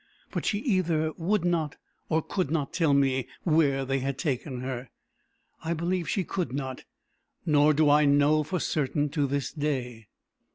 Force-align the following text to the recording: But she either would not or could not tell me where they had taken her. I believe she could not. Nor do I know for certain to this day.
But 0.31 0.47
she 0.47 0.57
either 0.57 1.13
would 1.17 1.45
not 1.45 1.75
or 2.09 2.23
could 2.23 2.49
not 2.49 2.73
tell 2.73 2.95
me 2.95 3.27
where 3.43 3.85
they 3.85 3.99
had 3.99 4.17
taken 4.17 4.61
her. 4.61 4.89
I 5.63 5.75
believe 5.75 6.09
she 6.09 6.23
could 6.23 6.53
not. 6.53 6.85
Nor 7.45 7.75
do 7.75 7.87
I 7.87 8.05
know 8.05 8.41
for 8.41 8.59
certain 8.59 9.09
to 9.09 9.27
this 9.27 9.51
day. 9.51 10.07